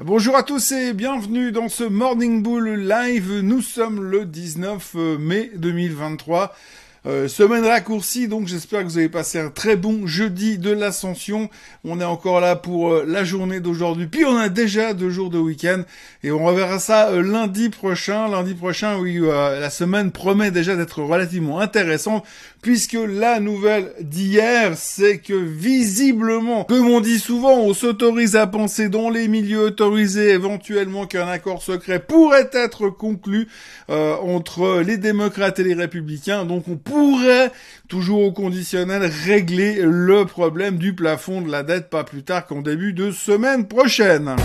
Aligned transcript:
Bonjour 0.00 0.36
à 0.36 0.42
tous 0.42 0.72
et 0.72 0.92
bienvenue 0.92 1.52
dans 1.52 1.70
ce 1.70 1.82
Morning 1.82 2.42
Bull 2.42 2.68
Live. 2.86 3.40
Nous 3.40 3.62
sommes 3.62 4.02
le 4.02 4.26
19 4.26 4.94
mai 5.18 5.50
2023. 5.54 6.54
Euh, 7.06 7.28
semaine 7.28 7.64
raccourcie, 7.64 8.26
donc 8.26 8.48
j'espère 8.48 8.80
que 8.80 8.86
vous 8.86 8.98
avez 8.98 9.08
passé 9.08 9.38
un 9.38 9.48
très 9.48 9.76
bon 9.76 10.08
jeudi 10.08 10.58
de 10.58 10.72
l'ascension. 10.72 11.48
On 11.84 12.00
est 12.00 12.04
encore 12.04 12.40
là 12.40 12.56
pour 12.56 12.90
euh, 12.90 13.04
la 13.06 13.22
journée 13.22 13.60
d'aujourd'hui. 13.60 14.08
Puis 14.08 14.24
on 14.24 14.36
a 14.36 14.48
déjà 14.48 14.92
deux 14.92 15.10
jours 15.10 15.30
de 15.30 15.38
week-end 15.38 15.82
et 16.24 16.32
on 16.32 16.44
reverra 16.44 16.80
ça 16.80 17.10
euh, 17.10 17.22
lundi 17.22 17.68
prochain. 17.68 18.26
Lundi 18.26 18.54
prochain, 18.54 18.98
oui, 18.98 19.20
la 19.20 19.70
semaine 19.70 20.10
promet 20.10 20.50
déjà 20.50 20.74
d'être 20.74 21.00
relativement 21.00 21.60
intéressante 21.60 22.24
puisque 22.60 22.98
la 23.08 23.38
nouvelle 23.38 23.92
d'hier, 24.00 24.72
c'est 24.76 25.18
que 25.18 25.34
visiblement, 25.34 26.64
comme 26.64 26.88
on 26.88 27.00
dit 27.00 27.20
souvent, 27.20 27.60
on 27.60 27.72
s'autorise 27.72 28.34
à 28.34 28.48
penser 28.48 28.88
dans 28.88 29.10
les 29.10 29.28
milieux 29.28 29.60
autorisés 29.60 30.30
éventuellement 30.30 31.06
qu'un 31.06 31.28
accord 31.28 31.62
secret 31.62 32.00
pourrait 32.00 32.50
être 32.52 32.88
conclu 32.88 33.46
entre 33.88 34.80
les 34.80 34.96
démocrates 34.96 35.60
et 35.60 35.64
les 35.64 35.74
républicains. 35.74 36.44
Donc 36.44 36.64
on 36.66 36.76
toujours 37.88 38.22
au 38.22 38.32
conditionnel, 38.32 39.10
régler 39.24 39.80
le 39.82 40.24
problème 40.24 40.78
du 40.78 40.94
plafond 40.94 41.40
de 41.40 41.50
la 41.50 41.62
dette 41.62 41.90
pas 41.90 42.04
plus 42.04 42.22
tard 42.22 42.46
qu'en 42.46 42.62
début 42.62 42.92
de 42.92 43.10
semaine 43.10 43.68
prochaine. 43.68 44.36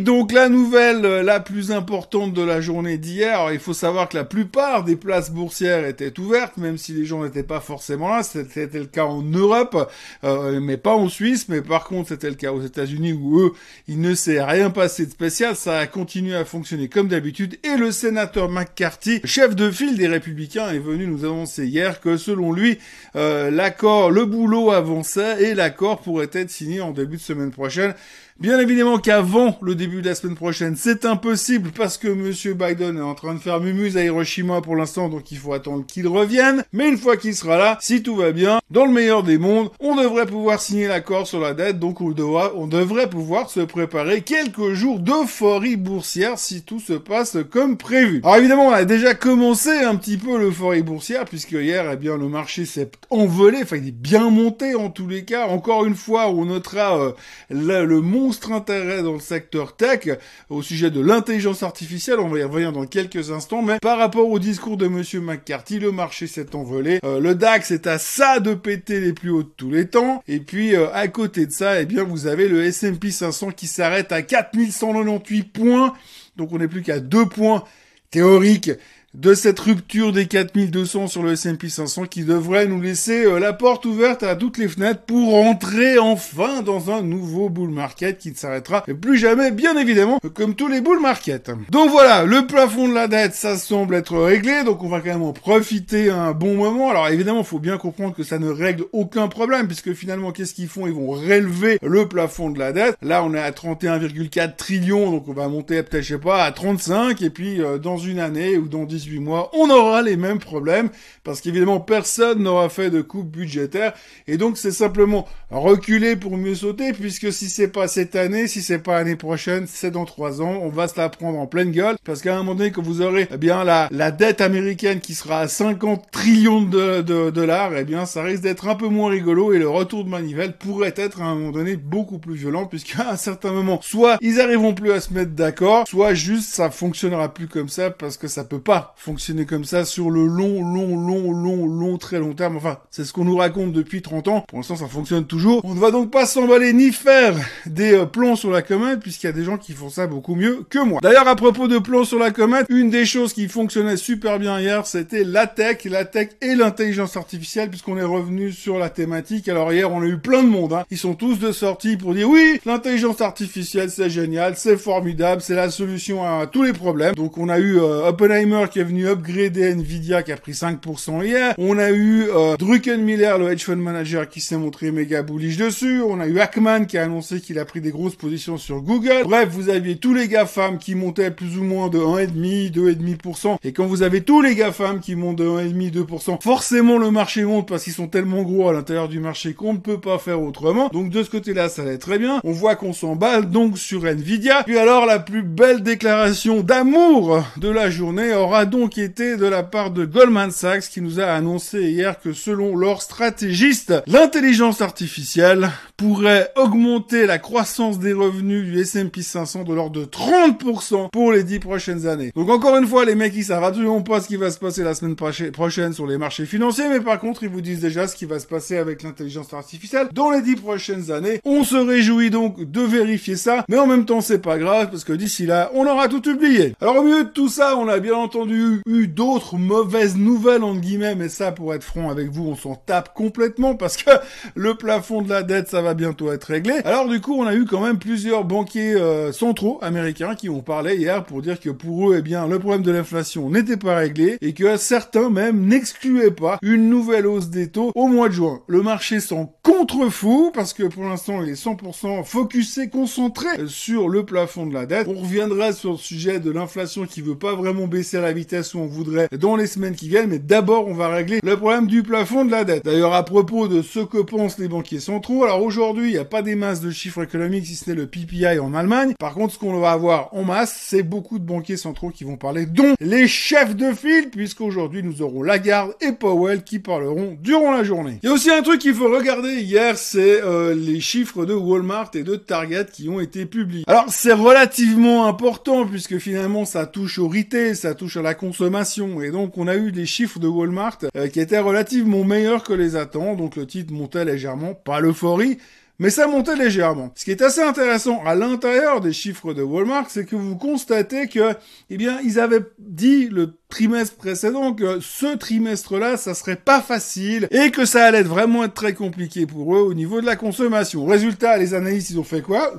Donc 0.00 0.32
la 0.32 0.48
nouvelle 0.48 1.04
euh, 1.04 1.22
la 1.22 1.40
plus 1.40 1.72
importante 1.72 2.32
de 2.32 2.42
la 2.42 2.60
journée 2.60 2.98
d'hier, 2.98 3.52
il 3.52 3.58
faut 3.58 3.72
savoir 3.72 4.08
que 4.08 4.16
la 4.16 4.24
plupart 4.24 4.84
des 4.84 4.96
places 4.96 5.30
boursières 5.30 5.86
étaient 5.86 6.18
ouvertes, 6.18 6.56
même 6.56 6.78
si 6.78 6.92
les 6.92 7.04
gens 7.04 7.22
n'étaient 7.22 7.42
pas 7.42 7.60
forcément 7.60 8.08
là. 8.08 8.22
C'était 8.22 8.66
le 8.72 8.86
cas 8.86 9.04
en 9.04 9.22
Europe, 9.22 9.90
euh, 10.24 10.60
mais 10.60 10.76
pas 10.76 10.94
en 10.94 11.08
Suisse. 11.08 11.48
Mais 11.48 11.62
par 11.62 11.84
contre, 11.84 12.08
c'était 12.08 12.28
le 12.28 12.36
cas 12.36 12.52
aux 12.52 12.62
États-Unis 12.62 13.12
où 13.12 13.40
eux, 13.40 13.52
il 13.88 14.00
ne 14.00 14.14
s'est 14.14 14.42
rien 14.42 14.70
passé 14.70 15.06
de 15.06 15.10
spécial. 15.10 15.54
Ça 15.56 15.78
a 15.78 15.86
continué 15.86 16.34
à 16.34 16.44
fonctionner 16.44 16.88
comme 16.88 17.08
d'habitude. 17.08 17.58
Et 17.62 17.76
le 17.76 17.92
sénateur 17.92 18.48
McCarthy, 18.48 19.20
chef 19.24 19.54
de 19.54 19.70
file 19.70 19.96
des 19.96 20.08
Républicains, 20.08 20.70
est 20.70 20.78
venu 20.78 21.06
nous 21.06 21.24
annoncer 21.24 21.66
hier 21.66 22.00
que 22.00 22.16
selon 22.16 22.52
lui, 22.52 22.78
euh, 23.16 23.50
l'accord, 23.50 24.10
le 24.10 24.24
boulot 24.24 24.70
avançait 24.70 25.44
et 25.44 25.54
l'accord 25.54 26.00
pourrait 26.00 26.30
être 26.32 26.50
signé 26.50 26.80
en 26.80 26.90
début 26.90 27.16
de 27.16 27.22
semaine 27.22 27.50
prochaine. 27.50 27.94
Bien 28.40 28.58
évidemment 28.58 28.98
qu'avant 28.98 29.56
le 29.62 29.76
début 29.76 30.02
de 30.02 30.08
la 30.08 30.16
semaine 30.16 30.34
prochaine, 30.34 30.74
c'est 30.74 31.04
impossible 31.04 31.70
parce 31.70 31.96
que 31.96 32.08
Monsieur 32.08 32.54
Biden 32.54 32.98
est 32.98 33.00
en 33.00 33.14
train 33.14 33.32
de 33.32 33.38
faire 33.38 33.60
mumuse 33.60 33.96
à 33.96 34.02
Hiroshima 34.02 34.60
pour 34.60 34.74
l'instant, 34.74 35.08
donc 35.08 35.30
il 35.30 35.38
faut 35.38 35.52
attendre 35.52 35.86
qu'il 35.86 36.08
revienne. 36.08 36.64
Mais 36.72 36.88
une 36.88 36.98
fois 36.98 37.16
qu'il 37.16 37.36
sera 37.36 37.56
là, 37.58 37.78
si 37.80 38.02
tout 38.02 38.16
va 38.16 38.32
bien, 38.32 38.58
dans 38.72 38.86
le 38.86 38.92
meilleur 38.92 39.22
des 39.22 39.38
mondes, 39.38 39.70
on 39.78 39.94
devrait 39.94 40.26
pouvoir 40.26 40.60
signer 40.60 40.88
l'accord 40.88 41.28
sur 41.28 41.38
la 41.38 41.54
dette, 41.54 41.78
donc 41.78 42.00
on, 42.00 42.12
on 42.56 42.66
devrait 42.66 43.08
pouvoir 43.08 43.50
se 43.50 43.60
préparer 43.60 44.22
quelques 44.22 44.72
jours 44.72 44.98
d'euphorie 44.98 45.76
boursière 45.76 46.36
si 46.36 46.62
tout 46.62 46.80
se 46.80 46.94
passe 46.94 47.36
comme 47.52 47.76
prévu. 47.76 48.20
Alors 48.24 48.38
évidemment, 48.38 48.66
on 48.66 48.72
a 48.72 48.84
déjà 48.84 49.14
commencé 49.14 49.70
un 49.70 49.94
petit 49.94 50.16
peu 50.16 50.36
l'euphorie 50.36 50.82
boursière 50.82 51.24
puisque 51.24 51.52
hier, 51.52 51.88
eh 51.92 51.96
bien, 51.96 52.16
le 52.16 52.28
marché 52.28 52.64
s'est 52.64 52.90
envolé, 53.10 53.58
enfin 53.62 53.76
il 53.76 53.86
est 53.86 53.92
bien 53.92 54.28
monté 54.28 54.74
en 54.74 54.90
tous 54.90 55.06
les 55.06 55.24
cas. 55.24 55.46
Encore 55.46 55.84
une 55.84 55.94
fois, 55.94 56.30
on 56.30 56.46
notera 56.46 56.98
euh, 56.98 57.12
le, 57.48 57.84
le 57.84 58.00
monde 58.00 58.23
monstre 58.24 58.52
intérêt 58.52 59.02
dans 59.02 59.12
le 59.12 59.20
secteur 59.20 59.76
tech 59.76 60.08
au 60.48 60.62
sujet 60.62 60.90
de 60.90 61.00
l'intelligence 61.00 61.62
artificielle. 61.62 62.20
On 62.20 62.28
va 62.28 62.38
y 62.38 62.42
revenir 62.42 62.72
dans 62.72 62.86
quelques 62.86 63.30
instants. 63.30 63.60
Mais 63.60 63.78
par 63.80 63.98
rapport 63.98 64.30
au 64.30 64.38
discours 64.38 64.78
de 64.78 64.88
Monsieur 64.88 65.20
McCarthy, 65.20 65.78
le 65.78 65.92
marché 65.92 66.26
s'est 66.26 66.54
envolé. 66.54 67.00
Euh, 67.04 67.20
le 67.20 67.34
DAX 67.34 67.70
est 67.70 67.86
à 67.86 67.98
ça 67.98 68.40
de 68.40 68.54
péter 68.54 69.00
les 69.00 69.12
plus 69.12 69.30
hauts 69.30 69.42
de 69.42 69.52
tous 69.54 69.70
les 69.70 69.88
temps. 69.88 70.22
Et 70.26 70.40
puis 70.40 70.74
euh, 70.74 70.90
à 70.94 71.06
côté 71.08 71.44
de 71.44 71.52
ça, 71.52 71.82
eh 71.82 71.84
bien 71.84 72.02
vous 72.02 72.26
avez 72.26 72.48
le 72.48 72.64
S&P 72.64 73.10
500 73.10 73.50
qui 73.50 73.66
s'arrête 73.66 74.10
à 74.10 74.22
4198 74.22 75.42
points. 75.52 75.92
Donc 76.36 76.52
on 76.52 76.58
n'est 76.58 76.68
plus 76.68 76.82
qu'à 76.82 77.00
deux 77.00 77.26
points 77.26 77.62
théoriques 78.10 78.70
de 79.14 79.34
cette 79.34 79.60
rupture 79.60 80.12
des 80.12 80.26
4200 80.26 81.06
sur 81.06 81.22
le 81.22 81.32
S&P 81.32 81.68
500 81.68 82.06
qui 82.06 82.24
devrait 82.24 82.66
nous 82.66 82.80
laisser 82.80 83.24
euh, 83.24 83.38
la 83.38 83.52
porte 83.52 83.86
ouverte 83.86 84.24
à 84.24 84.34
toutes 84.34 84.58
les 84.58 84.66
fenêtres 84.66 85.02
pour 85.02 85.36
entrer 85.36 85.98
enfin 85.98 86.62
dans 86.62 86.90
un 86.90 87.02
nouveau 87.02 87.48
bull 87.48 87.70
market 87.70 88.18
qui 88.18 88.30
ne 88.30 88.34
s'arrêtera 88.34 88.82
plus 89.00 89.16
jamais, 89.16 89.52
bien 89.52 89.76
évidemment, 89.76 90.18
comme 90.34 90.54
tous 90.54 90.66
les 90.66 90.80
bull 90.80 91.00
markets. 91.00 91.50
Donc 91.70 91.90
voilà, 91.90 92.24
le 92.24 92.46
plafond 92.46 92.88
de 92.88 92.94
la 92.94 93.06
dette, 93.06 93.34
ça 93.34 93.56
semble 93.56 93.94
être 93.94 94.18
réglé, 94.18 94.64
donc 94.64 94.82
on 94.82 94.88
va 94.88 95.00
quand 95.00 95.10
même 95.10 95.22
en 95.22 95.32
profiter 95.32 96.10
un 96.10 96.32
bon 96.32 96.56
moment. 96.56 96.90
Alors 96.90 97.08
évidemment, 97.08 97.40
il 97.40 97.46
faut 97.46 97.60
bien 97.60 97.78
comprendre 97.78 98.16
que 98.16 98.24
ça 98.24 98.40
ne 98.40 98.48
règle 98.48 98.84
aucun 98.92 99.28
problème, 99.28 99.68
puisque 99.68 99.92
finalement, 99.92 100.32
qu'est-ce 100.32 100.54
qu'ils 100.54 100.68
font? 100.68 100.86
Ils 100.88 100.92
vont 100.92 101.10
relever 101.10 101.78
le 101.82 102.08
plafond 102.08 102.50
de 102.50 102.58
la 102.58 102.72
dette. 102.72 102.96
Là, 103.00 103.22
on 103.22 103.32
est 103.34 103.40
à 103.40 103.52
31,4 103.52 104.56
trillions, 104.56 105.12
donc 105.12 105.28
on 105.28 105.32
va 105.32 105.46
monter 105.46 105.82
peut-être, 105.84 106.02
je 106.02 106.14
sais 106.14 106.20
pas, 106.20 106.42
à 106.42 106.50
35, 106.50 107.22
et 107.22 107.30
puis 107.30 107.62
euh, 107.62 107.78
dans 107.78 107.96
une 107.96 108.18
année 108.18 108.56
ou 108.56 108.66
dans 108.66 108.84
10 108.84 109.03
mois, 109.20 109.50
on 109.54 109.70
aura 109.70 110.02
les 110.02 110.16
mêmes 110.16 110.38
problèmes 110.38 110.90
parce 111.22 111.40
qu'évidemment 111.40 111.80
personne 111.80 112.42
n'aura 112.42 112.68
fait 112.68 112.90
de 112.90 113.02
coupe 113.02 113.28
budgétaire. 113.30 113.94
Et 114.26 114.36
donc 114.36 114.58
c'est 114.58 114.72
simplement 114.72 115.26
reculer 115.50 116.16
pour 116.16 116.36
mieux 116.36 116.54
sauter 116.54 116.92
puisque 116.92 117.32
si 117.32 117.48
c'est 117.48 117.68
pas 117.68 117.88
cette 117.88 118.16
année, 118.16 118.46
si 118.46 118.62
c'est 118.62 118.78
pas 118.78 118.94
l'année 118.94 119.16
prochaine, 119.16 119.66
c'est 119.66 119.90
dans 119.90 120.04
trois 120.04 120.42
ans, 120.42 120.58
on 120.62 120.68
va 120.68 120.88
se 120.88 120.98
la 120.98 121.08
prendre 121.08 121.38
en 121.38 121.46
pleine 121.46 121.70
gueule. 121.70 121.96
Parce 122.04 122.20
qu'à 122.22 122.34
un 122.34 122.38
moment 122.38 122.54
donné 122.54 122.70
que 122.70 122.80
vous 122.80 123.02
aurez 123.02 123.28
eh 123.30 123.36
bien 123.36 123.64
la, 123.64 123.88
la 123.90 124.10
dette 124.10 124.40
américaine 124.40 125.00
qui 125.00 125.14
sera 125.14 125.40
à 125.40 125.48
50 125.48 126.10
trillions 126.10 126.62
de, 126.62 127.02
de 127.02 127.30
dollars, 127.30 127.76
eh 127.76 127.84
bien 127.84 128.06
ça 128.06 128.22
risque 128.22 128.42
d'être 128.42 128.68
un 128.68 128.74
peu 128.74 128.88
moins 128.88 129.10
rigolo 129.10 129.52
et 129.52 129.58
le 129.58 129.68
retour 129.68 130.04
de 130.04 130.10
manivelle 130.10 130.56
pourrait 130.56 130.94
être 130.96 131.22
à 131.22 131.26
un 131.26 131.34
moment 131.34 131.50
donné 131.50 131.76
beaucoup 131.76 132.18
plus 132.18 132.34
violent 132.34 132.66
puisqu'à 132.66 133.10
un 133.10 133.16
certain 133.16 133.52
moment, 133.52 133.80
soit 133.82 134.18
ils 134.20 134.40
arriveront 134.40 134.74
plus 134.74 134.92
à 134.92 135.00
se 135.00 135.12
mettre 135.12 135.32
d'accord, 135.32 135.86
soit 135.88 136.14
juste 136.14 136.54
ça 136.54 136.70
fonctionnera 136.70 137.32
plus 137.32 137.48
comme 137.48 137.68
ça 137.68 137.90
parce 137.90 138.16
que 138.16 138.28
ça 138.28 138.44
peut 138.44 138.60
pas 138.60 138.93
fonctionner 138.96 139.46
comme 139.46 139.64
ça 139.64 139.84
sur 139.84 140.10
le 140.10 140.26
long, 140.26 140.62
long, 140.62 140.96
long, 140.96 141.32
long, 141.32 141.66
long, 141.66 141.98
très 141.98 142.18
long 142.18 142.34
terme. 142.34 142.56
Enfin, 142.56 142.78
c'est 142.90 143.04
ce 143.04 143.12
qu'on 143.12 143.24
nous 143.24 143.36
raconte 143.36 143.72
depuis 143.72 144.02
30 144.02 144.28
ans. 144.28 144.44
Pour 144.48 144.58
l'instant, 144.58 144.76
ça 144.76 144.86
fonctionne 144.86 145.26
toujours. 145.26 145.60
On 145.64 145.74
ne 145.74 145.80
va 145.80 145.90
donc 145.90 146.10
pas 146.10 146.26
s'emballer 146.26 146.72
ni 146.72 146.92
faire 146.92 147.34
des 147.66 147.94
euh, 147.94 148.06
plans 148.06 148.36
sur 148.36 148.50
la 148.50 148.62
comète, 148.62 149.00
puisqu'il 149.00 149.26
y 149.26 149.30
a 149.30 149.32
des 149.32 149.44
gens 149.44 149.58
qui 149.58 149.72
font 149.72 149.90
ça 149.90 150.06
beaucoup 150.06 150.34
mieux 150.34 150.64
que 150.68 150.78
moi. 150.78 151.00
D'ailleurs, 151.02 151.28
à 151.28 151.36
propos 151.36 151.68
de 151.68 151.78
plans 151.78 152.04
sur 152.04 152.18
la 152.18 152.30
comète, 152.30 152.66
une 152.68 152.90
des 152.90 153.04
choses 153.04 153.32
qui 153.32 153.48
fonctionnait 153.48 153.96
super 153.96 154.38
bien 154.38 154.58
hier, 154.60 154.86
c'était 154.86 155.24
la 155.24 155.46
tech, 155.46 155.84
la 155.84 156.04
tech 156.04 156.30
et 156.40 156.54
l'intelligence 156.54 157.16
artificielle, 157.16 157.70
puisqu'on 157.70 157.96
est 157.96 158.02
revenu 158.02 158.52
sur 158.52 158.78
la 158.78 158.90
thématique. 158.90 159.48
Alors 159.48 159.72
hier, 159.72 159.92
on 159.92 160.02
a 160.02 160.06
eu 160.06 160.18
plein 160.18 160.42
de 160.42 160.48
monde. 160.48 160.72
Hein. 160.72 160.84
Ils 160.90 160.98
sont 160.98 161.14
tous 161.14 161.38
de 161.38 161.52
sortie 161.52 161.96
pour 161.96 162.14
dire 162.14 162.28
oui, 162.28 162.60
l'intelligence 162.64 163.20
artificielle, 163.20 163.90
c'est 163.90 164.10
génial, 164.10 164.56
c'est 164.56 164.76
formidable, 164.76 165.42
c'est 165.42 165.54
la 165.54 165.70
solution 165.70 166.24
à 166.24 166.46
tous 166.46 166.62
les 166.62 166.72
problèmes. 166.72 167.14
Donc 167.14 167.38
on 167.38 167.48
a 167.48 167.58
eu 167.58 167.78
euh, 167.78 168.08
Oppenheimer 168.08 168.66
qui 168.74 168.80
est 168.80 168.84
venu 168.84 169.06
upgrader 169.06 169.70
Nvidia 169.70 170.24
qui 170.24 170.32
a 170.32 170.36
pris 170.36 170.50
5% 170.50 171.24
hier. 171.24 171.54
On 171.58 171.78
a 171.78 171.92
eu 171.92 172.26
euh, 172.28 172.56
Druckenmiller, 172.56 173.34
le 173.38 173.52
hedge 173.52 173.62
fund 173.62 173.76
manager, 173.76 174.28
qui 174.28 174.40
s'est 174.40 174.56
montré 174.56 174.90
méga 174.90 175.22
bullish 175.22 175.56
dessus. 175.56 176.02
On 176.02 176.18
a 176.18 176.26
eu 176.26 176.40
Ackman 176.40 176.86
qui 176.86 176.98
a 176.98 177.04
annoncé 177.04 177.40
qu'il 177.40 177.60
a 177.60 177.64
pris 177.64 177.80
des 177.80 177.92
grosses 177.92 178.16
positions 178.16 178.56
sur 178.56 178.82
Google. 178.82 179.22
Bref, 179.22 179.48
vous 179.52 179.68
aviez 179.68 179.94
tous 179.94 180.12
les 180.12 180.26
GAFAM 180.26 180.78
qui 180.78 180.96
montaient 180.96 181.30
plus 181.30 181.56
ou 181.56 181.62
moins 181.62 181.88
de 181.88 182.00
1,5, 182.00 182.72
2,5%. 182.72 183.58
Et 183.62 183.72
quand 183.72 183.86
vous 183.86 184.02
avez 184.02 184.22
tous 184.22 184.42
les 184.42 184.56
GAFAM 184.56 184.98
qui 184.98 185.14
montent 185.14 185.38
de 185.38 185.46
1,5, 185.46 185.92
2%, 185.92 186.42
forcément 186.42 186.98
le 186.98 187.12
marché 187.12 187.44
monte 187.44 187.68
parce 187.68 187.84
qu'ils 187.84 187.92
sont 187.92 188.08
tellement 188.08 188.42
gros 188.42 188.68
à 188.68 188.72
l'intérieur 188.72 189.08
du 189.08 189.20
marché 189.20 189.54
qu'on 189.54 189.74
ne 189.74 189.78
peut 189.78 190.00
pas 190.00 190.18
faire 190.18 190.42
autrement. 190.42 190.88
Donc 190.88 191.10
de 191.10 191.22
ce 191.22 191.30
côté-là, 191.30 191.68
ça 191.68 191.82
allait 191.82 191.98
très 191.98 192.18
bien. 192.18 192.40
On 192.42 192.50
voit 192.50 192.74
qu'on 192.74 192.92
s'emballe 192.92 193.50
donc 193.50 193.78
sur 193.78 194.04
Nvidia. 194.04 194.64
Puis 194.64 194.78
alors, 194.78 195.06
la 195.06 195.20
plus 195.20 195.44
belle 195.44 195.84
déclaration 195.84 196.62
d'amour 196.62 197.44
de 197.56 197.68
la 197.68 197.88
journée 197.88 198.34
aura 198.34 198.63
donc 198.66 198.98
été 198.98 199.36
de 199.36 199.46
la 199.46 199.62
part 199.62 199.90
de 199.90 200.04
Goldman 200.04 200.50
Sachs 200.50 200.88
qui 200.88 201.00
nous 201.00 201.20
a 201.20 201.26
annoncé 201.26 201.82
hier 201.82 202.20
que 202.20 202.32
selon 202.32 202.76
leurs 202.76 203.02
stratégistes, 203.02 203.94
l'intelligence 204.06 204.80
artificielle 204.80 205.70
pourrait 205.96 206.50
augmenter 206.56 207.26
la 207.26 207.38
croissance 207.38 207.98
des 207.98 208.12
revenus 208.12 208.64
du 208.64 208.80
S&P 208.80 209.22
500 209.22 209.64
de 209.64 209.74
l'ordre 209.74 210.00
de 210.00 210.04
30% 210.04 211.10
pour 211.10 211.32
les 211.32 211.44
10 211.44 211.58
prochaines 211.60 212.06
années. 212.06 212.32
Donc 212.34 212.50
encore 212.50 212.76
une 212.76 212.86
fois, 212.86 213.04
les 213.04 213.14
mecs, 213.14 213.34
ils 213.36 213.44
savent 213.44 213.64
absolument 213.64 214.02
pas 214.02 214.20
ce 214.20 214.28
qui 214.28 214.36
va 214.36 214.50
se 214.50 214.58
passer 214.58 214.82
la 214.82 214.94
semaine 214.94 215.16
prochaine 215.16 215.92
sur 215.92 216.06
les 216.06 216.18
marchés 216.18 216.46
financiers, 216.46 216.88
mais 216.88 217.00
par 217.00 217.20
contre, 217.20 217.42
ils 217.42 217.48
vous 217.48 217.60
disent 217.60 217.80
déjà 217.80 218.06
ce 218.06 218.16
qui 218.16 218.24
va 218.24 218.38
se 218.38 218.46
passer 218.46 218.76
avec 218.76 219.02
l'intelligence 219.02 219.52
artificielle 219.52 220.08
dans 220.12 220.30
les 220.30 220.42
10 220.42 220.56
prochaines 220.56 221.10
années. 221.10 221.40
On 221.44 221.64
se 221.64 221.76
réjouit 221.76 222.30
donc 222.30 222.70
de 222.70 222.80
vérifier 222.80 223.36
ça, 223.36 223.64
mais 223.68 223.78
en 223.78 223.86
même 223.86 224.04
temps, 224.04 224.20
c'est 224.20 224.38
pas 224.38 224.58
grave 224.58 224.90
parce 224.90 225.04
que 225.04 225.12
d'ici 225.12 225.46
là, 225.46 225.70
on 225.74 225.86
aura 225.86 226.08
tout 226.08 226.28
oublié. 226.28 226.74
Alors 226.80 226.96
au 226.96 227.02
milieu 227.02 227.24
de 227.24 227.28
tout 227.28 227.48
ça, 227.48 227.76
on 227.76 227.88
a 227.88 227.98
bien 227.98 228.14
entendu 228.14 228.53
eu 228.54 229.06
d'autres 229.08 229.56
mauvaises 229.56 230.16
nouvelles, 230.16 230.62
entre 230.62 230.80
guillemets, 230.80 231.14
mais 231.14 231.28
ça, 231.28 231.52
pour 231.52 231.74
être 231.74 231.82
franc 231.82 232.10
avec 232.10 232.30
vous, 232.30 232.46
on 232.46 232.56
s'en 232.56 232.74
tape 232.74 233.14
complètement 233.14 233.74
parce 233.74 233.96
que 233.96 234.10
le 234.54 234.74
plafond 234.74 235.22
de 235.22 235.28
la 235.28 235.42
dette, 235.42 235.68
ça 235.68 235.82
va 235.82 235.94
bientôt 235.94 236.32
être 236.32 236.44
réglé. 236.44 236.74
Alors 236.84 237.08
du 237.08 237.20
coup, 237.20 237.34
on 237.34 237.46
a 237.46 237.54
eu 237.54 237.64
quand 237.64 237.80
même 237.80 237.98
plusieurs 237.98 238.44
banquiers 238.44 238.94
euh, 238.94 239.32
centraux 239.32 239.78
américains 239.82 240.34
qui 240.34 240.48
ont 240.48 240.60
parlé 240.60 240.96
hier 240.96 241.24
pour 241.24 241.42
dire 241.42 241.60
que 241.60 241.70
pour 241.70 242.10
eux, 242.10 242.16
eh 242.18 242.22
bien, 242.22 242.46
le 242.46 242.58
problème 242.58 242.82
de 242.82 242.90
l'inflation 242.90 243.50
n'était 243.50 243.76
pas 243.76 243.96
réglé 243.96 244.38
et 244.40 244.52
que 244.54 244.76
certains 244.76 245.30
même 245.30 245.66
n'excluaient 245.66 246.30
pas 246.30 246.58
une 246.62 246.88
nouvelle 246.88 247.26
hausse 247.26 247.48
des 247.48 247.68
taux 247.68 247.92
au 247.94 248.06
mois 248.06 248.28
de 248.28 248.34
juin. 248.34 248.60
Le 248.66 248.82
marché 248.82 249.20
s'en 249.20 249.54
contrefou 249.62 250.50
parce 250.54 250.72
que 250.72 250.84
pour 250.84 251.04
l'instant, 251.04 251.42
il 251.42 251.48
est 251.48 251.62
100% 251.62 252.24
focusé, 252.24 252.88
concentré 252.88 253.48
sur 253.66 254.08
le 254.08 254.24
plafond 254.24 254.66
de 254.66 254.74
la 254.74 254.86
dette. 254.86 255.08
On 255.08 255.20
reviendra 255.20 255.72
sur 255.72 255.92
le 255.92 255.98
sujet 255.98 256.40
de 256.40 256.50
l'inflation 256.50 257.06
qui 257.06 257.20
veut 257.20 257.38
pas 257.38 257.54
vraiment 257.54 257.86
baisser 257.86 258.20
la 258.20 258.32
vitesse 258.32 258.43
où 258.74 258.78
on 258.78 258.86
voudrait 258.86 259.28
dans 259.38 259.56
les 259.56 259.66
semaines 259.66 259.94
qui 259.94 260.08
viennent, 260.08 260.30
mais 260.30 260.38
d'abord, 260.38 260.86
on 260.86 260.94
va 260.94 261.08
régler 261.08 261.40
le 261.42 261.56
problème 261.56 261.86
du 261.86 262.02
plafond 262.02 262.44
de 262.44 262.50
la 262.50 262.64
dette. 262.64 262.84
D'ailleurs, 262.84 263.14
à 263.14 263.24
propos 263.24 263.68
de 263.68 263.82
ce 263.82 264.00
que 264.00 264.18
pensent 264.18 264.58
les 264.58 264.68
banquiers 264.68 265.00
centraux, 265.00 265.44
alors 265.44 265.62
aujourd'hui, 265.62 266.08
il 266.08 266.12
n'y 266.12 266.18
a 266.18 266.24
pas 266.24 266.42
des 266.42 266.54
masses 266.54 266.80
de 266.80 266.90
chiffres 266.90 267.22
économiques 267.22 267.66
si 267.66 267.74
ce 267.74 267.90
n'est 267.90 267.96
le 267.96 268.06
PPI 268.06 268.58
en 268.58 268.74
Allemagne. 268.74 269.14
Par 269.18 269.34
contre, 269.34 269.54
ce 269.54 269.58
qu'on 269.58 269.78
va 269.78 269.92
avoir 269.92 270.28
en 270.32 270.44
masse, 270.44 270.78
c'est 270.78 271.02
beaucoup 271.02 271.38
de 271.38 271.44
banquiers 271.44 271.76
centraux 271.76 272.10
qui 272.10 272.24
vont 272.24 272.36
parler, 272.36 272.66
dont 272.66 272.94
les 273.00 273.26
chefs 273.26 273.74
de 273.74 273.92
file, 273.92 274.30
puisqu'aujourd'hui, 274.30 275.02
nous 275.02 275.22
aurons 275.22 275.42
Lagarde 275.42 275.94
et 276.00 276.12
Powell 276.12 276.62
qui 276.62 276.78
parleront 276.78 277.36
durant 277.40 277.72
la 277.72 277.82
journée. 277.82 278.18
Il 278.22 278.26
y 278.28 278.30
a 278.30 278.34
aussi 278.34 278.50
un 278.50 278.62
truc 278.62 278.80
qu'il 278.80 278.94
faut 278.94 279.10
regarder 279.10 279.54
hier, 279.60 279.96
c'est 279.98 280.42
euh, 280.42 280.74
les 280.74 281.00
chiffres 281.00 281.44
de 281.44 281.54
Walmart 281.54 282.10
et 282.14 282.22
de 282.22 282.36
Target 282.36 282.86
qui 282.92 283.08
ont 283.08 283.20
été 283.20 283.46
publiés. 283.46 283.84
Alors, 283.86 284.06
c'est 284.08 284.32
relativement 284.32 285.26
important 285.26 285.86
puisque 285.86 286.18
finalement, 286.18 286.64
ça 286.64 286.86
touche 286.86 287.18
au 287.18 287.28
retail, 287.28 287.76
ça 287.76 287.94
touche 287.94 288.16
à 288.16 288.22
la 288.34 288.40
consommation. 288.40 289.22
Et 289.22 289.30
donc, 289.30 289.56
on 289.56 289.68
a 289.68 289.76
eu 289.76 289.92
des 289.92 290.06
chiffres 290.06 290.40
de 290.40 290.48
Walmart 290.48 290.98
euh, 291.16 291.28
qui 291.28 291.38
étaient 291.38 291.60
relativement 291.60 292.24
meilleurs 292.24 292.64
que 292.64 292.72
les 292.72 292.96
attentes. 292.96 293.36
Donc, 293.36 293.54
le 293.54 293.66
titre 293.66 293.92
montait 293.92 294.24
légèrement, 294.24 294.74
pas 294.74 294.98
l'euphorie, 294.98 295.58
mais 296.00 296.10
ça 296.10 296.26
montait 296.26 296.56
légèrement. 296.56 297.12
Ce 297.14 297.24
qui 297.24 297.30
est 297.30 297.42
assez 297.42 297.62
intéressant 297.62 298.20
à 298.24 298.34
l'intérieur 298.34 299.00
des 299.00 299.12
chiffres 299.12 299.54
de 299.54 299.62
Walmart, 299.62 300.06
c'est 300.10 300.24
que 300.24 300.34
vous 300.34 300.56
constatez 300.56 301.28
que, 301.28 301.54
eh 301.90 301.96
bien, 301.96 302.18
ils 302.24 302.40
avaient 302.40 302.64
dit 302.80 303.28
le 303.28 303.56
trimestre 303.68 304.16
précédent 304.16 304.74
que 304.74 304.98
ce 305.00 305.36
trimestre-là, 305.36 306.16
ça 306.16 306.34
serait 306.34 306.56
pas 306.56 306.80
facile 306.80 307.46
et 307.52 307.70
que 307.70 307.84
ça 307.84 308.04
allait 308.04 308.22
vraiment 308.22 308.64
être 308.64 308.74
très 308.74 308.94
compliqué 308.94 309.46
pour 309.46 309.76
eux 309.76 309.82
au 309.82 309.94
niveau 309.94 310.20
de 310.20 310.26
la 310.26 310.34
consommation. 310.34 311.06
Résultat, 311.06 311.56
les 311.58 311.74
analystes, 311.74 312.10
ils 312.10 312.18
ont 312.18 312.24
fait 312.24 312.42
quoi? 312.42 312.72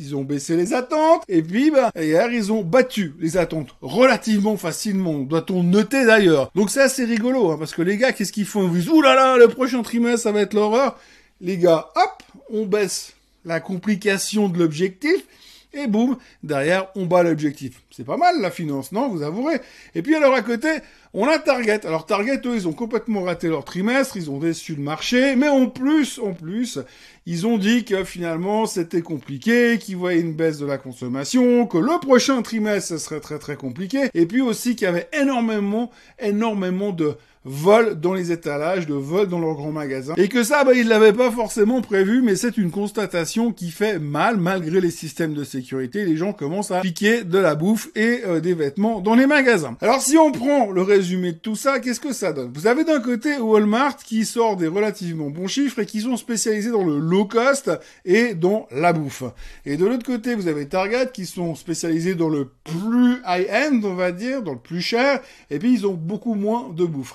Ils 0.00 0.16
ont 0.16 0.22
baissé 0.22 0.56
les 0.56 0.72
attentes, 0.72 1.22
et 1.28 1.42
puis, 1.42 1.70
bah, 1.70 1.90
hier, 1.96 2.30
ils 2.32 2.52
ont 2.52 2.62
battu 2.62 3.14
les 3.20 3.36
attentes 3.36 3.68
relativement 3.80 4.56
facilement, 4.56 5.20
doit-on 5.20 5.62
noter 5.62 6.04
d'ailleurs. 6.04 6.50
Donc 6.54 6.70
c'est 6.70 6.82
assez 6.82 7.04
rigolo, 7.04 7.50
hein, 7.50 7.56
parce 7.58 7.74
que 7.74 7.82
les 7.82 7.96
gars, 7.96 8.12
qu'est-ce 8.12 8.32
qu'ils 8.32 8.46
font? 8.46 8.66
Ils 8.68 8.80
disent, 8.80 8.88
ouh 8.88 9.00
là, 9.00 9.36
le 9.36 9.48
prochain 9.48 9.82
trimestre, 9.82 10.22
ça 10.22 10.32
va 10.32 10.40
être 10.40 10.54
l'horreur. 10.54 10.98
Les 11.40 11.58
gars, 11.58 11.88
hop, 11.96 12.22
on 12.50 12.66
baisse 12.66 13.14
la 13.44 13.60
complication 13.60 14.48
de 14.48 14.58
l'objectif, 14.58 15.24
et 15.74 15.86
boum, 15.86 16.16
derrière, 16.42 16.88
on 16.94 17.06
bat 17.06 17.22
l'objectif. 17.22 17.82
C'est 17.90 18.04
pas 18.04 18.16
mal 18.16 18.40
la 18.40 18.50
finance, 18.50 18.92
non 18.92 19.08
Vous 19.08 19.22
avouerez. 19.22 19.60
Et 19.94 20.02
puis 20.02 20.14
alors 20.14 20.34
à 20.34 20.42
côté, 20.42 20.68
on 21.12 21.28
a 21.28 21.38
Target. 21.38 21.86
Alors 21.86 22.06
Target, 22.06 22.40
eux, 22.44 22.54
ils 22.54 22.68
ont 22.68 22.72
complètement 22.72 23.22
raté 23.22 23.48
leur 23.48 23.64
trimestre, 23.64 24.16
ils 24.16 24.30
ont 24.30 24.38
déçu 24.38 24.74
le 24.74 24.82
marché, 24.82 25.36
mais 25.36 25.48
en 25.48 25.66
plus, 25.66 26.18
en 26.18 26.32
plus, 26.32 26.78
ils 27.26 27.46
ont 27.46 27.58
dit 27.58 27.84
que 27.84 28.04
finalement 28.04 28.66
c'était 28.66 29.02
compliqué, 29.02 29.78
qu'ils 29.78 29.96
voyaient 29.96 30.20
une 30.20 30.34
baisse 30.34 30.58
de 30.58 30.66
la 30.66 30.78
consommation, 30.78 31.66
que 31.66 31.78
le 31.78 32.00
prochain 32.00 32.42
trimestre, 32.42 32.88
ce 32.88 32.98
serait 32.98 33.20
très 33.20 33.38
très 33.38 33.56
compliqué, 33.56 34.10
et 34.14 34.26
puis 34.26 34.40
aussi 34.40 34.76
qu'il 34.76 34.86
y 34.86 34.88
avait 34.88 35.08
énormément, 35.12 35.90
énormément 36.18 36.90
de 36.90 37.16
volent 37.44 37.94
dans 37.94 38.14
les 38.14 38.32
étalages, 38.32 38.86
de 38.86 38.94
vol 38.94 39.28
dans 39.28 39.38
leurs 39.38 39.54
grands 39.54 39.72
magasins. 39.72 40.14
Et 40.16 40.28
que 40.28 40.42
ça, 40.42 40.64
bah, 40.64 40.72
ils 40.74 40.88
l'avaient 40.88 41.12
pas 41.12 41.30
forcément 41.30 41.80
prévu, 41.80 42.22
mais 42.22 42.36
c'est 42.36 42.56
une 42.56 42.70
constatation 42.70 43.52
qui 43.52 43.70
fait 43.70 43.98
mal, 43.98 44.36
malgré 44.38 44.80
les 44.80 44.90
systèmes 44.90 45.34
de 45.34 45.44
sécurité. 45.44 46.04
Les 46.04 46.16
gens 46.16 46.32
commencent 46.32 46.70
à 46.70 46.80
piquer 46.80 47.24
de 47.24 47.38
la 47.38 47.54
bouffe 47.54 47.88
et 47.94 48.22
euh, 48.26 48.40
des 48.40 48.54
vêtements 48.54 49.00
dans 49.00 49.14
les 49.14 49.26
magasins. 49.26 49.76
Alors 49.80 50.00
si 50.00 50.16
on 50.16 50.32
prend 50.32 50.70
le 50.70 50.82
résumé 50.82 51.32
de 51.32 51.38
tout 51.38 51.56
ça, 51.56 51.80
qu'est-ce 51.80 52.00
que 52.00 52.12
ça 52.12 52.32
donne? 52.32 52.52
Vous 52.54 52.66
avez 52.66 52.84
d'un 52.84 53.00
côté 53.00 53.36
Walmart 53.38 53.96
qui 53.96 54.24
sort 54.24 54.56
des 54.56 54.68
relativement 54.68 55.30
bons 55.30 55.48
chiffres 55.48 55.80
et 55.80 55.86
qui 55.86 56.00
sont 56.00 56.16
spécialisés 56.16 56.70
dans 56.70 56.84
le 56.84 56.98
low 56.98 57.24
cost 57.24 57.70
et 58.04 58.34
dans 58.34 58.66
la 58.70 58.92
bouffe. 58.92 59.24
Et 59.66 59.76
de 59.76 59.84
l'autre 59.84 60.06
côté, 60.06 60.34
vous 60.34 60.48
avez 60.48 60.66
Target 60.66 61.10
qui 61.12 61.26
sont 61.26 61.54
spécialisés 61.54 62.14
dans 62.14 62.28
le 62.28 62.48
plus 62.64 63.16
high-end, 63.26 63.80
on 63.84 63.94
va 63.94 64.12
dire, 64.12 64.42
dans 64.42 64.52
le 64.52 64.58
plus 64.58 64.80
cher, 64.80 65.20
et 65.50 65.58
puis 65.58 65.72
ils 65.72 65.86
ont 65.86 65.94
beaucoup 65.94 66.34
moins 66.34 66.70
de 66.74 66.84
bouffe 66.84 67.12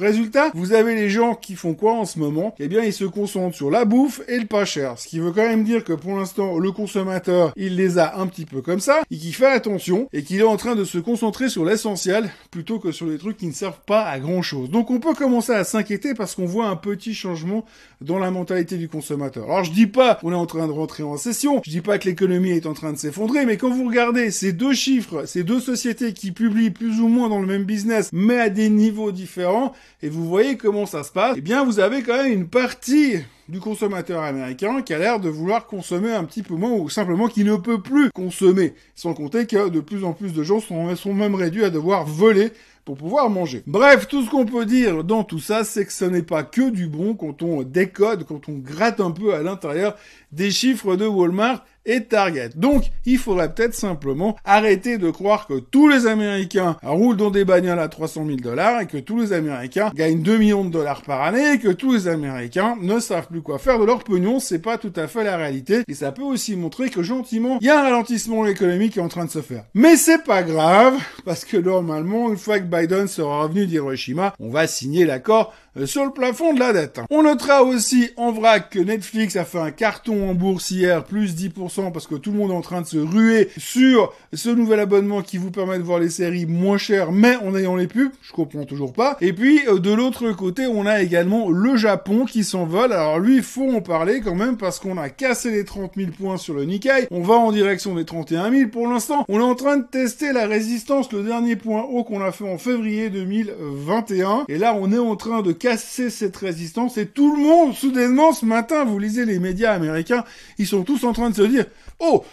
vous 0.54 0.74
avez 0.74 0.95
les 0.95 1.10
gens 1.10 1.36
qui 1.36 1.56
font 1.56 1.74
quoi 1.74 1.94
en 1.94 2.06
ce 2.06 2.19
moment? 2.19 2.56
Eh 2.60 2.68
bien, 2.68 2.83
ils 2.83 2.94
se 2.94 3.06
concentrent 3.06 3.56
sur 3.56 3.69
la 3.69 3.86
bouffe 3.86 4.21
et 4.27 4.39
le 4.39 4.45
pas 4.45 4.66
cher. 4.66 4.98
Ce 4.98 5.07
qui 5.07 5.19
veut 5.19 5.31
quand 5.31 5.48
même 5.48 5.63
dire 5.63 5.83
que 5.83 5.94
pour 5.94 6.16
l'instant, 6.16 6.57
le 6.57 6.71
consommateur, 6.71 7.54
il 7.56 7.75
les 7.75 7.98
a 7.98 8.19
un 8.19 8.27
petit 8.27 8.45
peu 8.45 8.62
comme 8.62 8.80
ça, 8.80 9.01
et 9.12 9.18
qui 9.18 9.31
fait 9.31 9.45
attention, 9.45 10.07
et 10.13 10.24
qu'il 10.24 10.39
est 10.39 10.44
en 10.44 10.57
train 10.57 10.75
de 10.75 10.83
se 10.83 10.98
concentrer 10.98 11.50
sur 11.50 11.66
l'essentiel, 11.66 12.30
plutôt 12.51 12.80
que 12.80 12.92
sur 12.92 13.06
les 13.06 13.18
trucs 13.18 13.38
qui 13.38 13.48
ne 13.48 13.54
servent 13.54 13.81
pas 13.86 14.04
à 14.04 14.19
grand 14.19 14.42
chose. 14.42 14.69
Donc 14.69 14.92
on 14.92 15.00
peut 15.00 15.13
commencer 15.13 15.51
à 15.51 15.63
s'inquiéter 15.63 16.13
parce 16.13 16.36
qu'on 16.36 16.45
voit 16.45 16.68
un 16.68 16.75
petit 16.75 17.13
changement 17.13 17.66
dans 18.01 18.19
la 18.19 18.31
mentalité 18.31 18.77
du 18.77 18.88
consommateur. 18.88 19.45
Alors 19.45 19.63
je 19.63 19.71
dis 19.71 19.88
pas 19.88 20.16
qu'on 20.16 20.31
est 20.31 20.36
en 20.36 20.45
train 20.45 20.68
de 20.68 20.71
rentrer 20.71 21.04
en 21.04 21.18
session, 21.18 21.62
je 21.66 21.71
dis 21.71 21.81
pas 21.81 21.98
que 21.98 22.07
l'économie 22.07 22.51
est 22.51 22.66
en 22.66 22.74
train 22.74 22.94
de 22.94 22.98
s'effondrer, 22.98 23.45
mais 23.45 23.57
quand 23.57 23.69
vous 23.69 23.88
regardez 23.88 24.31
ces 24.31 24.54
deux 24.54 24.74
chiffres, 24.74 25.25
ces 25.25 25.44
deux 25.44 25.60
sociétés 25.60 26.13
qui 26.13 26.31
publient 26.31 26.71
plus 26.71 27.00
ou 27.00 27.07
moins 27.07 27.30
dans 27.30 27.42
le 27.42 27.48
même 27.48 27.63
business, 27.63 28.10
mais 28.13 28.39
à 28.39 28.50
des 28.50 28.69
niveaux 28.69 29.12
différents, 29.12 29.74
vous 30.10 30.28
voyez 30.28 30.58
comment 30.58 30.86
ça 30.86 31.04
se 31.04 31.12
passe, 31.12 31.36
eh 31.38 31.42
bien 31.42 31.64
vous 31.64 31.80
avez 31.80 32.02
quand 32.04 32.18
même 32.22 32.32
une 32.32 32.48
partie 32.48 33.16
du 33.48 33.60
consommateur 33.60 34.22
américain 34.22 34.82
qui 34.82 34.94
a 34.94 35.00
l'air 35.00 35.20
de 35.20 35.30
vouloir 35.30 35.66
consommer 35.66 36.12
un 36.12 36.24
petit 36.24 36.44
peu 36.44 36.56
moins 36.56 36.72
ou 36.72 36.90
simplement 36.90 37.28
qui 37.28 37.44
ne 37.44 37.56
peut 37.56 37.82
plus 37.82 38.12
consommer. 38.12 38.74
Sans 38.96 39.14
compter 39.14 39.48
que 39.48 39.70
de 39.70 39.80
plus 39.80 40.04
en 40.04 40.14
plus 40.14 40.34
de 40.34 40.44
gens 40.44 40.60
sont, 40.60 40.96
sont 40.96 41.14
même 41.14 41.36
réduits 41.36 41.64
à 41.64 41.70
devoir 41.70 42.06
voler 42.06 42.52
pouvoir 42.98 43.30
manger. 43.30 43.64
Bref, 43.68 44.08
tout 44.08 44.24
ce 44.24 44.30
qu'on 44.30 44.46
peut 44.46 44.66
dire 44.66 45.04
dans 45.04 45.24
tout 45.24 45.40
ça, 45.40 45.64
c'est 45.64 45.86
que 45.86 45.94
ce 45.94 46.06
n'est 46.06 46.24
pas 46.24 46.44
que 46.44 46.70
du 46.70 46.88
bon 46.88 47.14
quand 47.14 47.42
on 47.42 47.64
décode, 47.64 48.26
quand 48.26 48.50
on 48.50 48.58
gratte 48.58 49.00
un 49.00 49.12
peu 49.12 49.34
à 49.34 49.42
l'intérieur 49.42 49.96
des 50.32 50.52
chiffres 50.52 50.96
de 50.96 51.06
Walmart 51.06 51.66
et 51.86 52.04
Target. 52.04 52.50
Donc, 52.56 52.84
il 53.06 53.18
faudrait 53.18 53.54
peut-être 53.54 53.74
simplement 53.74 54.36
arrêter 54.46 54.98
de 54.98 55.10
croire 55.10 55.48
que 55.48 55.60
tous 55.60 55.88
les 55.88 56.06
Américains 56.06 56.78
roulent 56.84 57.18
dans 57.18 57.32
des 57.32 57.46
bagnoles 57.46 57.80
à 57.80 57.88
300 57.88 58.26
000 58.26 58.38
dollars 58.38 58.82
et 58.82 58.86
que 58.86 58.98
tous 58.98 59.20
les 59.20 59.34
Américains 59.34 59.92
gagnent 59.96 60.22
2 60.22 60.38
millions 60.38 60.66
de 60.66 60.70
dollars 60.70 61.02
par 61.02 61.24
année 61.24 61.54
et 61.54 61.60
que 61.60 61.70
tous 61.70 61.94
les 61.94 62.08
Américains 62.08 62.78
ne 62.80 63.00
savent 63.00 63.28
plus 63.28 63.42
quoi 63.42 63.58
faire 63.58 63.80
de 63.80 63.86
leur 63.86 64.04
pognon. 64.04 64.40
C'est 64.40 64.60
pas 64.60 64.78
tout 64.78 64.94
à 64.96 65.08
fait 65.08 65.24
la 65.24 65.38
réalité 65.38 65.82
et 65.88 65.94
ça 65.96 66.12
peut 66.12 66.22
aussi 66.22 66.56
montrer 66.56 66.90
que 66.90 67.02
gentiment, 67.02 67.58
il 67.62 67.68
y 67.68 67.70
a 67.70 67.80
un 67.80 67.84
ralentissement 67.84 68.46
économique 68.46 68.94
qui 68.94 69.00
est 69.00 69.04
en 69.04 69.08
train 69.08 69.26
de 69.26 69.32
se 69.32 69.42
faire. 69.42 69.64
Mais 69.74 69.96
c'est 69.96 70.24
pas 70.24 70.44
grave 70.44 70.96
parce 71.26 71.44
que 71.46 71.58
normalement, 71.58 72.30
une 72.30 72.38
fois 72.38 72.60
que 72.60 72.66
Biden 72.80 73.08
sera 73.08 73.44
revenu 73.44 73.66
d'Hiroshima, 73.66 74.34
on 74.40 74.50
va 74.50 74.66
signer 74.68 75.04
l'accord 75.06 75.54
sur 75.86 76.06
le 76.06 76.12
plafond 76.12 76.54
de 76.54 76.60
la 76.60 76.74
dette. 76.74 77.00
On 77.10 77.24
notera 77.24 77.64
aussi 77.64 78.10
en 78.18 78.31
vrac 78.31 78.70
que 78.70 78.80
Netflix 78.80 79.36
a 79.36 79.46
fait 79.46 79.60
un 79.60 79.72
carton 79.72 80.30
en 80.30 80.33
bourse 80.33 80.71
hier, 80.71 81.04
plus 81.04 81.36
10%, 81.36 81.92
parce 81.92 82.07
que 82.07 82.16
tout 82.16 82.31
le 82.31 82.38
monde 82.38 82.52
est 82.52 82.56
en 82.56 82.62
train 82.62 82.81
de 82.81 82.88
se 82.88 82.98
ruer 82.98 83.50
sur 83.57 84.14
ce 84.33 84.50
nouvel 84.50 84.80
abonnement 84.80 85.21
qui 85.21 85.38
vous 85.38 85.52
permet 85.52 85.78
de 85.78 85.83
voir 85.83 86.00
les 86.00 86.09
séries 86.09 86.45
moins 86.45 86.78
chères, 86.78 87.12
mais 87.12 87.36
en 87.38 87.56
ayant 87.56 87.76
les 87.76 87.88
pubs. 87.88 88.12
Je 88.21 88.31
comprends 88.31 88.66
toujours 88.66 88.94
pas. 88.94 89.18
Et 89.21 89.33
puis, 89.33 89.62
euh, 89.68 89.80
de 89.80 89.92
l'autre 89.92 90.31
côté, 90.31 90.68
on 90.68 90.86
a 90.86 91.02
également 91.02 91.50
le 91.50 91.78
Japon 91.78 92.26
qui 92.26 92.44
s'envole. 92.44 92.94
Alors 92.94 93.19
lui, 93.19 93.42
faut 93.42 93.71
en 93.71 93.81
parler 93.81 94.21
quand 94.21 94.36
même, 94.36 94.57
parce 94.57 94.80
qu'on 94.80 94.98
a 94.98 95.09
cassé 95.09 95.52
les 95.52 95.66
30 95.66 95.94
000 95.95 96.12
points 96.12 96.38
sur 96.38 96.54
le 96.54 96.66
Nikkei. 96.66 97.07
On 97.12 97.21
va 97.21 97.36
en 97.36 97.52
direction 97.52 97.95
des 97.95 98.06
31 98.06 98.52
000 98.52 98.69
pour 98.69 98.88
l'instant. 98.88 99.26
On 99.28 99.40
est 99.40 99.44
en 99.44 99.56
train 99.56 99.78
de 99.78 99.86
tester 99.86 100.33
la 100.33 100.45
résistance, 100.48 101.12
le 101.12 101.24
dernier 101.24 101.56
point 101.56 101.83
haut 101.83 102.04
qu'on 102.04 102.21
a 102.21 102.31
fait 102.31 102.50
en 102.50 102.57
février 102.57 103.09
2021. 103.09 104.45
Et 104.48 104.57
là, 104.57 104.76
on 104.80 104.92
est 104.92 104.98
en 104.98 105.16
train 105.16 105.42
de 105.42 105.52
cette 105.78 106.38
résistance 106.38 106.97
et 106.97 107.07
tout 107.07 107.35
le 107.35 107.42
monde, 107.42 107.73
soudainement, 107.73 108.33
ce 108.33 108.45
matin, 108.45 108.85
vous 108.85 108.99
lisez 108.99 109.26
les 109.26 109.40
médias 109.40 109.73
américains, 109.73 110.23
ils 110.57 110.68
sont 110.68 110.83
tous 110.83 111.04
en 111.04 111.14
train 111.14 111.30
de 111.30 111.35
se 111.35 111.42
dire, 111.42 111.66
oh, 111.99 112.23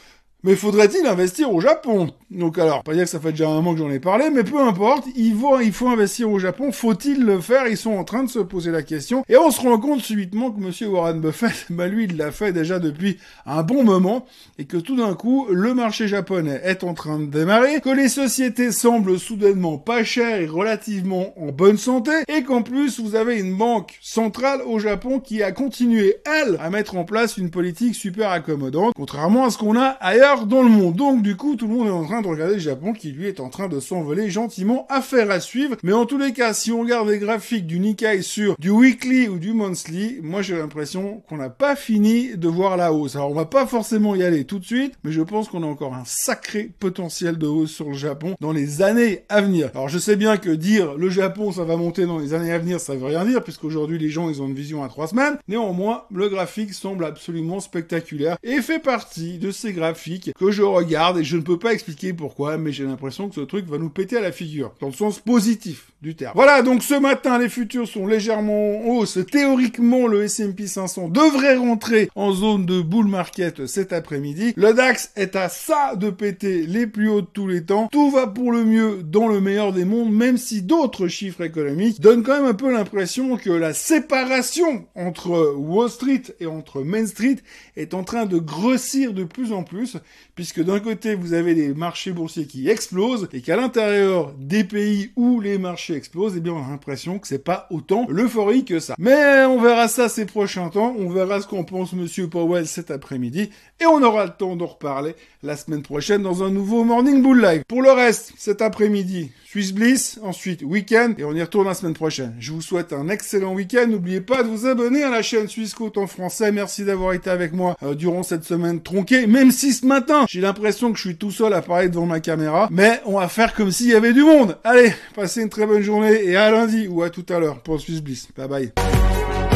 mais 0.47 0.55
faudrait-il 0.55 1.05
investir 1.09 1.53
au 1.53 1.61
Japon? 1.61 2.13
Donc 2.31 2.57
alors, 2.57 2.85
pas 2.85 2.95
dire 2.95 3.03
que 3.03 3.11
ça 3.11 3.19
fait 3.19 3.33
déjà 3.33 3.49
un 3.49 3.55
moment 3.55 3.73
que 3.73 3.81
j'en 3.81 3.91
ai 3.91 3.99
parlé, 3.99 4.31
mais 4.31 4.45
peu 4.45 4.61
importe, 4.61 5.05
il 5.17 5.35
faut, 5.35 5.89
investir 5.89 6.31
au 6.31 6.39
Japon, 6.39 6.71
faut-il 6.71 7.25
le 7.25 7.41
faire? 7.41 7.67
Ils 7.67 7.77
sont 7.77 7.95
en 7.97 8.05
train 8.05 8.23
de 8.23 8.31
se 8.31 8.39
poser 8.39 8.71
la 8.71 8.83
question. 8.83 9.25
Et 9.29 9.37
on 9.37 9.51
se 9.51 9.61
rend 9.61 9.81
compte 9.81 10.03
subitement 10.03 10.53
que 10.53 10.61
Monsieur 10.61 10.87
Warren 10.87 11.21
Buffett, 11.21 11.67
bah 11.71 11.89
lui, 11.89 12.05
il 12.05 12.17
l'a 12.17 12.31
fait 12.31 12.53
déjà 12.53 12.79
depuis 12.79 13.19
un 13.45 13.65
bon 13.65 13.83
moment, 13.83 14.25
et 14.57 14.67
que 14.67 14.77
tout 14.77 14.95
d'un 14.95 15.15
coup, 15.15 15.49
le 15.51 15.75
marché 15.75 16.07
japonais 16.07 16.61
est 16.63 16.85
en 16.85 16.95
train 16.95 17.19
de 17.19 17.27
démarrer, 17.27 17.81
que 17.81 17.91
les 17.91 18.09
sociétés 18.09 18.71
semblent 18.71 19.19
soudainement 19.19 19.79
pas 19.79 20.05
chères 20.05 20.41
et 20.41 20.47
relativement 20.47 21.35
en 21.41 21.51
bonne 21.51 21.77
santé, 21.77 22.13
et 22.29 22.45
qu'en 22.45 22.63
plus, 22.63 23.01
vous 23.01 23.17
avez 23.17 23.41
une 23.41 23.57
banque 23.57 23.99
centrale 24.01 24.61
au 24.65 24.79
Japon 24.79 25.19
qui 25.19 25.43
a 25.43 25.51
continué, 25.51 26.19
elle, 26.25 26.57
à 26.61 26.71
mettre 26.71 26.97
en 26.97 27.05
place 27.05 27.37
une 27.37 27.51
politique 27.51 27.97
super 27.97 28.31
accommodante, 28.31 28.93
contrairement 28.95 29.45
à 29.45 29.51
ce 29.51 29.59
qu'on 29.59 29.77
a 29.77 29.97
ailleurs 30.01 30.36
dans 30.45 30.63
le 30.63 30.69
monde. 30.69 30.95
Donc 30.95 31.23
du 31.23 31.37
coup, 31.37 31.57
tout 31.57 31.67
le 31.67 31.75
monde 31.75 31.87
est 31.87 31.91
en 31.91 32.05
train 32.05 32.21
de 32.21 32.27
regarder 32.27 32.55
le 32.55 32.61
Japon 32.61 32.93
qui 32.93 33.13
lui 33.13 33.27
est 33.27 33.41
en 33.41 33.49
train 33.49 33.69
de 33.69 33.81
s'envoler 33.81 34.29
gentiment. 34.29 34.87
Affaire 34.91 35.31
à 35.31 35.41
suivre. 35.41 35.77
Mais 35.83 35.95
en 35.95 36.05
tous 36.05 36.19
les 36.19 36.33
cas, 36.33 36.53
si 36.53 36.71
on 36.71 36.81
regarde 36.81 37.09
les 37.09 37.19
graphiques 37.19 37.67
du 37.67 37.79
Nikkei 37.79 38.23
sur 38.23 38.57
du 38.59 38.71
weekly 38.71 39.29
ou 39.29 39.39
du 39.39 39.55
monthly, 39.55 40.21
moi 40.23 40.43
j'ai 40.43 40.57
l'impression 40.57 41.23
qu'on 41.29 41.39
n'a 41.39 41.49
pas 41.49 41.77
fini 41.77 42.37
de 42.37 42.49
voir 42.49 42.77
la 42.77 42.93
hausse. 42.93 43.17
Alors 43.17 43.31
on 43.31 43.35
va 43.35 43.47
pas 43.47 43.67
forcément 43.67 44.15
y 44.15 44.23
aller 44.23 44.45
tout 44.45 44.59
de 44.59 44.65
suite, 44.65 44.95
mais 45.05 45.13
je 45.13 45.23
pense 45.23 45.49
qu'on 45.49 45.63
a 45.63 45.67
encore 45.67 45.95
un 45.95 46.05
sacré 46.05 46.71
potentiel 46.79 47.39
de 47.39 47.47
hausse 47.47 47.71
sur 47.71 47.89
le 47.89 47.95
Japon 47.95 48.37
dans 48.41 48.53
les 48.53 48.83
années 48.83 49.25
à 49.29 49.41
venir. 49.41 49.71
Alors 49.75 49.89
je 49.89 49.99
sais 49.99 50.17
bien 50.17 50.37
que 50.37 50.51
dire 50.51 50.95
le 50.95 51.09
Japon 51.09 51.53
ça 51.53 51.65
va 51.65 51.77
monter 51.77 52.05
dans 52.07 52.19
les 52.19 52.35
années 52.35 52.53
à 52.53 52.59
venir, 52.59 52.81
ça 52.81 52.95
veut 52.95 53.07
rien 53.07 53.25
dire 53.25 53.43
puisqu'aujourd'hui 53.43 53.99
les 53.99 54.11
gens 54.11 54.29
ils 54.29 54.43
ont 54.43 54.47
une 54.47 54.55
vision 54.55 54.83
à 54.83 54.89
trois 54.89 55.07
semaines. 55.07 55.39
Néanmoins, 55.49 56.05
le 56.13 56.29
graphique 56.29 56.75
semble 56.75 57.05
absolument 57.05 57.61
spectaculaire 57.61 58.37
et 58.43 58.61
fait 58.63 58.79
partie 58.79 59.39
de 59.39 59.51
ces 59.51 59.73
graphiques 59.73 60.16
que 60.21 60.51
je 60.51 60.63
regarde 60.63 61.19
et 61.19 61.25
je 61.25 61.37
ne 61.37 61.43
peux 61.43 61.59
pas 61.59 61.73
expliquer 61.73 62.13
pourquoi, 62.13 62.59
mais 62.59 62.73
j'ai 62.73 62.85
l'impression 62.85 63.29
que 63.29 63.35
ce 63.35 63.41
truc 63.41 63.67
va 63.67 63.79
nous 63.79 63.91
péter 63.91 64.17
à 64.17 64.21
la 64.21 64.33
figure 64.33 64.73
dans 64.81 64.89
le 64.89 64.93
sens 64.93 65.19
positif 65.19 65.93
du 66.03 66.15
terme. 66.15 66.33
Voilà, 66.35 66.63
donc 66.63 66.83
ce 66.83 66.95
matin 66.95 67.39
les 67.39 67.49
futurs 67.49 67.89
sont 67.89 68.07
légèrement 68.07 68.81
en 68.81 68.97
hausse. 68.97 69.19
Théoriquement, 69.31 70.07
le 70.07 70.25
S&P 70.25 70.67
500 70.67 71.09
devrait 71.09 71.57
rentrer 71.57 72.09
en 72.15 72.33
zone 72.33 72.67
de 72.67 72.81
bull 72.81 73.07
market 73.07 73.67
cet 73.67 73.93
après-midi. 73.93 74.53
Le 74.57 74.73
DAX 74.73 75.11
est 75.17 75.37
à 75.37 75.49
ça 75.49 75.97
de 75.97 76.11
péter 76.11 76.67
les 76.67 76.87
plus 76.87 77.09
hauts 77.09 77.23
de 77.23 77.27
tous 77.27 77.47
les 77.47 77.65
temps. 77.65 77.89
Tout 77.91 78.11
va 78.11 78.27
pour 78.27 78.53
le 78.53 78.65
mieux 78.65 79.03
dans 79.03 79.29
le 79.29 79.41
meilleur 79.41 79.73
des 79.73 79.85
mondes, 79.85 80.13
même 80.13 80.37
si 80.37 80.63
d'autres 80.63 81.09
chiffres 81.09 81.43
économiques 81.43 82.01
donnent 82.01 82.23
quand 82.23 82.37
même 82.37 82.51
un 82.51 82.55
peu 82.55 82.73
l'impression 82.73 83.37
que 83.37 83.51
la 83.51 83.75
séparation 83.75 84.87
entre 84.95 85.55
Wall 85.57 85.91
Street 85.91 86.23
et 86.41 86.47
entre 86.47 86.83
Main 86.83 87.07
Street 87.07 87.37
est 87.77 87.95
en 87.95 88.05
train 88.05 88.27
de 88.27 88.39
grossir 88.39 89.13
de 89.13 89.25
plus 89.25 89.53
en 89.53 89.63
plus, 89.63 89.97
puisque 90.35 90.63
d'un 90.63 90.81
côté 90.81 91.15
vous 91.15 91.33
avez 91.33 91.55
les 91.55 91.75
marchés 91.75 92.13
boursiers 92.13 92.47
qui 92.47 92.69
explosent 92.69 93.29
et 93.33 93.41
qu'à 93.41 93.57
l'intérieur 93.57 94.35
des 94.39 94.65
pays 94.65 95.11
où 95.17 95.41
les 95.41 95.59
marchés 95.59 95.95
explosent, 95.95 96.35
eh 96.37 96.41
bien 96.41 96.53
on 96.53 96.65
a 96.65 96.71
l'impression 96.71 97.19
que 97.19 97.27
c'est 97.27 97.43
pas 97.43 97.67
autant 97.71 98.07
l'euphorie 98.09 98.65
que 98.65 98.81
ça. 98.81 98.95
Mais 98.99 99.45
on 99.45 99.61
verra 99.61 99.89
ça 99.89 100.09
ces 100.09 100.27
prochains 100.27 100.69
temps, 100.69 100.95
on 100.99 101.09
verra 101.09 101.41
ce 101.41 101.47
qu'en 101.47 101.65
pense 101.65 101.93
Monsieur 101.93 102.29
Powell 102.29 102.67
cet 102.67 102.91
après-midi, 102.91 103.51
et 103.81 103.87
on 103.87 104.03
aura 104.03 104.27
le 104.27 104.33
temps 104.33 104.57
d'en 104.57 104.67
reparler 104.67 105.15
la 105.43 105.57
semaine 105.57 105.83
prochaine 105.83 106.23
dans 106.23 106.43
un 106.43 106.51
nouveau 106.51 106.85
Morning 106.85 107.23
Bull 107.23 107.41
Live. 107.41 107.63
Pour 107.69 107.83
le 107.83 107.91
reste, 107.91 108.33
cet 108.37 108.63
après-midi, 108.63 109.31
Swiss 109.49 109.73
Bliss, 109.73 110.19
ensuite 110.23 110.63
week-end, 110.63 111.15
et 111.17 111.25
on 111.25 111.33
y 111.33 111.41
retourne 111.41 111.67
la 111.67 111.75
semaine 111.75 111.95
prochaine. 111.95 112.35
Je 112.39 112.53
vous 112.53 112.61
souhaite 112.61 112.93
un 112.93 113.09
excellent 113.09 113.55
week-end. 113.55 113.87
N'oubliez 113.89 114.21
pas 114.21 114.43
de 114.43 114.49
vous 114.49 114.67
abonner 114.67 115.03
à 115.03 115.11
la 115.11 115.23
chaîne 115.23 115.49
Suisse 115.49 115.73
Côte 115.73 115.99
en 115.99 116.07
français. 116.07 116.53
Merci 116.53 116.85
d'avoir 116.85 117.13
été 117.13 117.31
avec 117.31 117.53
moi 117.53 117.77
euh, 117.83 117.95
durant 117.95 118.23
cette 118.23 118.45
semaine 118.45 118.83
tronquée, 118.83 119.27
même 119.27 119.51
si 119.51 119.73
ce 119.73 119.87
j'ai 120.29 120.41
l'impression 120.41 120.93
que 120.93 120.99
je 120.99 121.09
suis 121.09 121.17
tout 121.17 121.31
seul 121.31 121.53
à 121.53 121.63
parler 121.63 121.89
devant 121.89 122.07
ma 122.07 122.21
caméra, 122.21 122.69
mais 122.71 123.01
on 123.05 123.19
va 123.19 123.29
faire 123.29 123.55
comme 123.55 123.71
s'il 123.71 123.89
y 123.89 123.95
avait 123.95 124.13
du 124.13 124.23
monde. 124.23 124.59
Allez, 124.65 124.93
passez 125.15 125.43
une 125.43 125.49
très 125.49 125.67
bonne 125.67 125.83
journée 125.83 126.25
et 126.25 126.37
à 126.37 126.51
lundi 126.51 126.87
ou 126.89 127.03
à 127.03 127.11
tout 127.11 127.27
à 127.29 127.39
l'heure 127.39 127.61
pour 127.61 127.81
Swiss 127.81 128.01
Bliss. 128.01 128.29
Bye 128.37 128.49
bye. 128.49 129.56